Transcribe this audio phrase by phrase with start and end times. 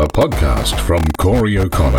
[0.00, 1.98] a podcast from Corey O'Connor.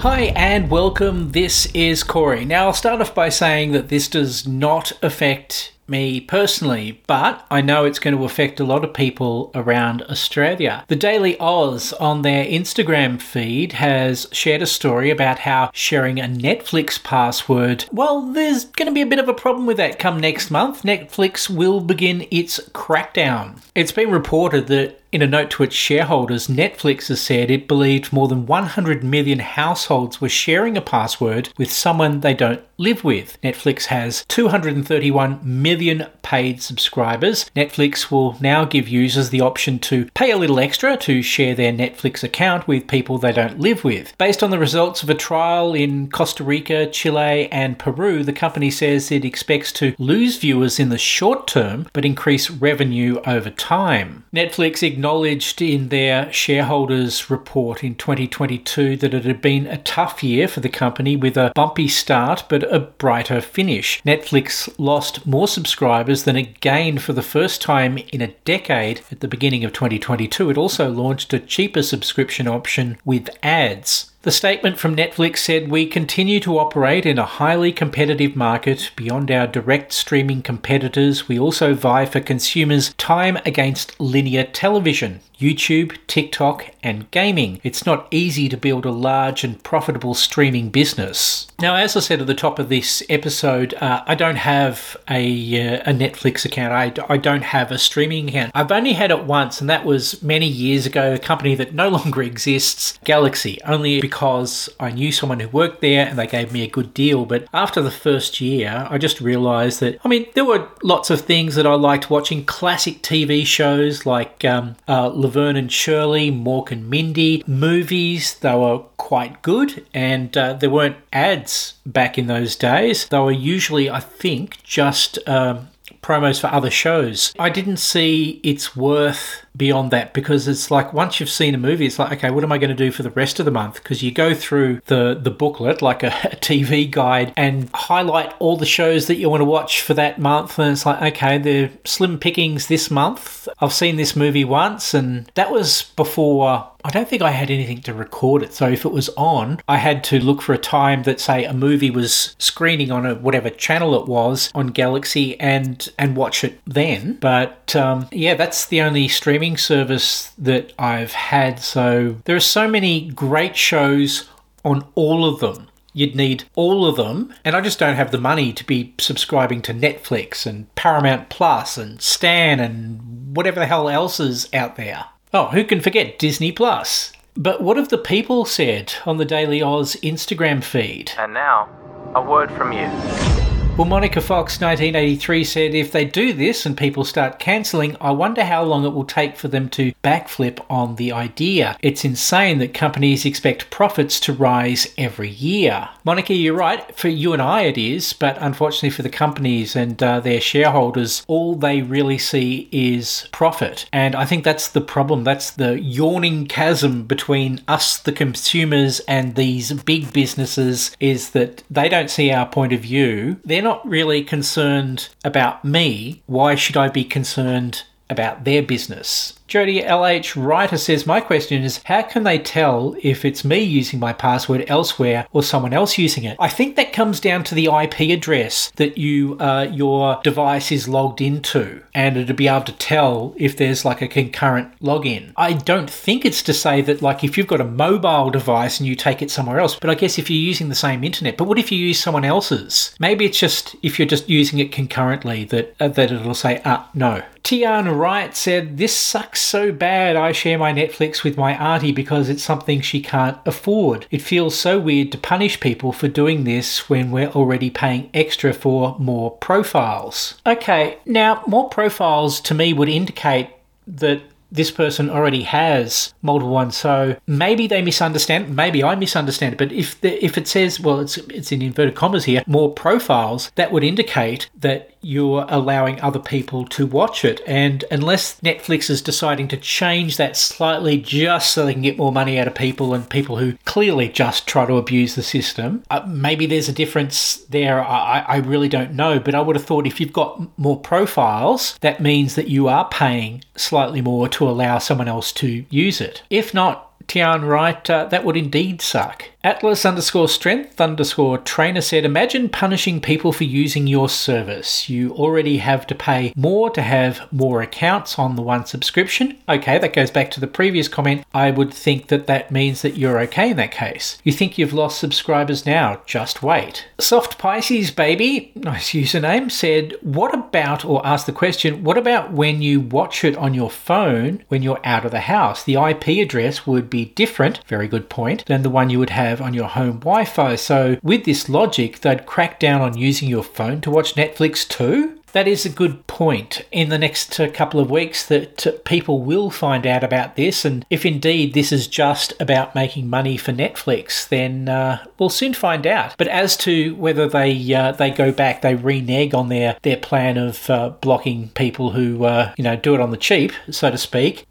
[0.00, 1.30] Hi and welcome.
[1.30, 2.44] This is Corey.
[2.44, 7.60] Now, I'll start off by saying that this does not affect me personally, but I
[7.60, 10.84] know it's going to affect a lot of people around Australia.
[10.88, 16.24] The Daily Aus on their Instagram feed has shared a story about how sharing a
[16.24, 20.18] Netflix password, well, there's going to be a bit of a problem with that come
[20.18, 20.82] next month.
[20.82, 23.62] Netflix will begin its crackdown.
[23.76, 28.12] It's been reported that in a note to its shareholders, Netflix has said it believed
[28.12, 33.40] more than 100 million households were sharing a password with someone they don't live with.
[33.42, 37.50] Netflix has 231 million paid subscribers.
[37.56, 41.72] Netflix will now give users the option to pay a little extra to share their
[41.72, 44.12] Netflix account with people they don't live with.
[44.18, 48.70] Based on the results of a trial in Costa Rica, Chile, and Peru, the company
[48.70, 54.24] says it expects to lose viewers in the short term but increase revenue over time.
[54.34, 60.48] Netflix acknowledged in their shareholders report in 2022 that it had been a tough year
[60.48, 64.02] for the company with a bumpy start but a brighter finish.
[64.02, 69.20] Netflix lost more subscribers than it gained for the first time in a decade at
[69.20, 70.50] the beginning of 2022.
[70.50, 74.10] It also launched a cheaper subscription option with ads.
[74.26, 78.90] The statement from Netflix said We continue to operate in a highly competitive market.
[78.96, 85.20] Beyond our direct streaming competitors, we also vie for consumers' time against linear television.
[85.38, 87.60] YouTube, TikTok, and gaming.
[87.62, 91.46] It's not easy to build a large and profitable streaming business.
[91.60, 95.74] Now, as I said at the top of this episode, uh, I don't have a,
[95.74, 96.72] uh, a Netflix account.
[96.72, 98.52] I, I don't have a streaming account.
[98.54, 101.88] I've only had it once, and that was many years ago, a company that no
[101.96, 106.62] longer exists, Galaxy, only because I knew someone who worked there and they gave me
[106.62, 107.24] a good deal.
[107.24, 111.20] But after the first year, I just realized that, I mean, there were lots of
[111.20, 116.70] things that I liked watching, classic TV shows like um, uh, Laverne and Shirley, Mork
[116.70, 118.34] and Mindy, movies.
[118.38, 123.06] They were quite good, and uh, there weren't ads back in those days.
[123.08, 125.68] They were usually, I think, just um,
[126.02, 127.32] promos for other shows.
[127.38, 131.86] I didn't see its worth beyond that because it's like once you've seen a movie
[131.86, 133.76] it's like okay what am i going to do for the rest of the month
[133.76, 138.56] because you go through the the booklet like a, a, tv guide and highlight all
[138.56, 141.70] the shows that you want to watch for that month and it's like okay they're
[141.84, 147.08] slim pickings this month i've seen this movie once and that was before I don't
[147.08, 148.54] think I had anything to record it.
[148.54, 151.52] So if it was on, I had to look for a time that say a
[151.52, 156.60] movie was screening on a whatever channel it was on Galaxy and and watch it
[156.64, 157.14] then.
[157.14, 161.58] But um, yeah, that's the only streaming service that I've had.
[161.58, 164.28] So there are so many great shows
[164.64, 165.66] on all of them.
[165.92, 169.60] You'd need all of them, and I just don't have the money to be subscribing
[169.62, 175.06] to Netflix and Paramount Plus and Stan and whatever the hell else is out there.
[175.38, 177.12] Oh, who can forget Disney Plus?
[177.36, 181.12] But what have the people said on the Daily Aus Instagram feed?
[181.18, 181.68] And now,
[182.14, 183.45] a word from you.
[183.76, 188.42] Well, Monica Fox, 1983, said if they do this and people start cancelling, I wonder
[188.42, 191.76] how long it will take for them to backflip on the idea.
[191.82, 195.90] It's insane that companies expect profits to rise every year.
[196.04, 196.96] Monica, you're right.
[196.96, 201.22] For you and I, it is, but unfortunately for the companies and uh, their shareholders,
[201.26, 203.90] all they really see is profit.
[203.92, 205.22] And I think that's the problem.
[205.22, 211.90] That's the yawning chasm between us, the consumers, and these big businesses is that they
[211.90, 213.38] don't see our point of view.
[213.44, 219.34] They're not really concerned about me, why should I be concerned about their business?
[219.48, 224.00] Jody LH Writer says, My question is, how can they tell if it's me using
[224.00, 226.36] my password elsewhere or someone else using it?
[226.40, 230.88] I think that comes down to the IP address that you uh, your device is
[230.88, 235.32] logged into, and it'll be able to tell if there's like a concurrent login.
[235.36, 238.88] I don't think it's to say that like if you've got a mobile device and
[238.88, 241.46] you take it somewhere else, but I guess if you're using the same internet, but
[241.46, 242.96] what if you use someone else's?
[242.98, 246.90] Maybe it's just if you're just using it concurrently that uh, that it'll say, ah,
[246.94, 247.22] no.
[247.46, 252.28] Tiana Wright said, This sucks so bad I share my Netflix with my auntie because
[252.28, 254.08] it's something she can't afford.
[254.10, 258.52] It feels so weird to punish people for doing this when we're already paying extra
[258.52, 260.40] for more profiles.
[260.44, 263.50] Okay, now more profiles to me would indicate
[263.86, 266.76] that this person already has multiple ones.
[266.76, 268.54] So maybe they misunderstand.
[268.54, 269.56] Maybe I misunderstand.
[269.56, 273.50] But if the, if it says, well, it's it's in inverted commas here, more profiles,
[273.56, 277.40] that would indicate that you're allowing other people to watch it.
[277.46, 282.10] And unless Netflix is deciding to change that slightly just so they can get more
[282.10, 286.04] money out of people and people who clearly just try to abuse the system, uh,
[286.08, 287.84] maybe there's a difference there.
[287.84, 289.20] I, I really don't know.
[289.20, 292.88] But I would have thought if you've got more profiles, that means that you are
[292.88, 296.22] paying slightly more to allow someone else to use it.
[296.28, 299.24] If not, Tiana Wright, uh, that would indeed suck.
[299.46, 304.90] Atlas underscore strength underscore trainer said, Imagine punishing people for using your service.
[304.90, 309.38] You already have to pay more to have more accounts on the one subscription.
[309.48, 311.24] Okay, that goes back to the previous comment.
[311.32, 314.18] I would think that that means that you're okay in that case.
[314.24, 316.02] You think you've lost subscribers now?
[316.06, 316.88] Just wait.
[316.98, 322.62] Soft Pisces Baby, nice username, said, What about, or asked the question, what about when
[322.62, 325.62] you watch it on your phone when you're out of the house?
[325.62, 329.26] The IP address would be different, very good point, than the one you would have
[329.26, 330.54] have on your home Wi Fi.
[330.54, 335.18] So, with this logic, they'd crack down on using your phone to watch Netflix too?
[335.32, 336.64] That is a good point.
[336.72, 340.64] In the next uh, couple of weeks, that uh, people will find out about this,
[340.64, 345.52] and if indeed this is just about making money for Netflix, then uh, we'll soon
[345.52, 346.14] find out.
[346.16, 350.38] But as to whether they uh, they go back, they renege on their their plan
[350.38, 353.98] of uh, blocking people who uh, you know do it on the cheap, so to
[353.98, 354.46] speak.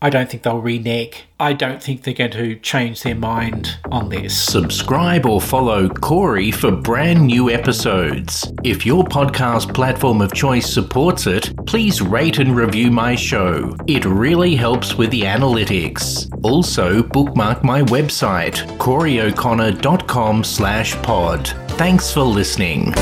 [0.00, 1.24] I don't think they'll renege.
[1.40, 4.40] I don't think they're going to change their mind on this.
[4.40, 8.52] Subscribe or follow Corey for brand new episodes.
[8.62, 13.74] If your podcast platform of choice supports it, please rate and review my show.
[13.88, 16.30] It really helps with the analytics.
[16.44, 21.48] Also, bookmark my website, coreyo'connor.com slash pod.
[21.70, 22.92] Thanks for listening.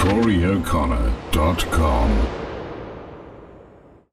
[0.00, 2.39] CoreyO'Connor.com